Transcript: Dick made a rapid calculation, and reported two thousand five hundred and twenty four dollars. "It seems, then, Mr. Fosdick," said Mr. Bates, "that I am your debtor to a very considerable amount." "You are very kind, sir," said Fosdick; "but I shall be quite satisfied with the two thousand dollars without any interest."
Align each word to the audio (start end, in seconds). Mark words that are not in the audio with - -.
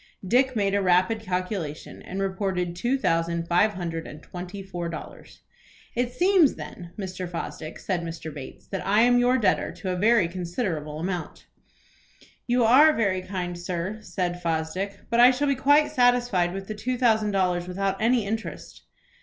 Dick 0.27 0.55
made 0.55 0.73
a 0.73 0.81
rapid 0.81 1.19
calculation, 1.19 2.01
and 2.01 2.19
reported 2.23 2.75
two 2.75 2.97
thousand 2.97 3.47
five 3.47 3.73
hundred 3.73 4.07
and 4.07 4.23
twenty 4.23 4.63
four 4.63 4.89
dollars. 4.89 5.41
"It 5.93 6.11
seems, 6.11 6.55
then, 6.55 6.89
Mr. 6.97 7.29
Fosdick," 7.29 7.77
said 7.77 8.01
Mr. 8.01 8.33
Bates, 8.33 8.65
"that 8.65 8.83
I 8.83 9.01
am 9.01 9.19
your 9.19 9.37
debtor 9.37 9.71
to 9.73 9.91
a 9.91 9.95
very 9.95 10.27
considerable 10.27 10.97
amount." 10.97 11.45
"You 12.47 12.63
are 12.63 12.93
very 12.93 13.21
kind, 13.21 13.55
sir," 13.55 13.99
said 14.01 14.41
Fosdick; 14.41 15.01
"but 15.11 15.19
I 15.19 15.29
shall 15.29 15.47
be 15.47 15.53
quite 15.55 15.91
satisfied 15.91 16.51
with 16.51 16.65
the 16.65 16.73
two 16.73 16.97
thousand 16.97 17.29
dollars 17.29 17.67
without 17.67 18.01
any 18.01 18.25
interest." 18.25 18.81